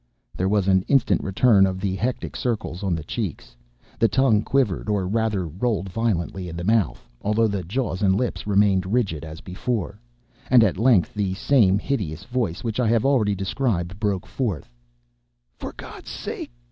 There 0.35 0.49
was 0.49 0.67
an 0.67 0.81
instant 0.87 1.21
return 1.23 1.67
of 1.67 1.79
the 1.79 1.95
hectic 1.95 2.35
circles 2.35 2.81
on 2.81 2.95
the 2.95 3.03
cheeks; 3.03 3.55
the 3.99 4.07
tongue 4.07 4.41
quivered, 4.41 4.89
or 4.89 5.07
rather 5.07 5.47
rolled 5.47 5.89
violently 5.89 6.49
in 6.49 6.55
the 6.57 6.63
mouth 6.63 7.07
(although 7.21 7.45
the 7.47 7.63
jaws 7.63 8.01
and 8.01 8.15
lips 8.15 8.47
remained 8.47 8.87
rigid 8.91 9.23
as 9.23 9.41
before), 9.41 10.01
and 10.49 10.63
at 10.63 10.79
length 10.79 11.13
the 11.13 11.35
same 11.35 11.77
hideous 11.77 12.23
voice 12.23 12.63
which 12.63 12.79
I 12.79 12.87
have 12.87 13.05
already 13.05 13.35
described, 13.35 13.99
broke 13.99 14.25
forth: 14.25 14.73
"For 15.59 15.71
God's 15.71 16.09
sake! 16.09 16.49